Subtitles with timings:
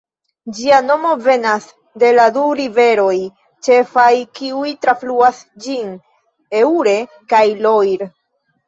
[0.59, 1.67] Ĝia nomo venas
[2.03, 3.13] de la du riveroj
[3.69, 4.09] ĉefaj,
[4.41, 5.97] kiuj trafluas ĝin:
[6.65, 7.01] Eure
[7.33, 8.09] kaj Loir.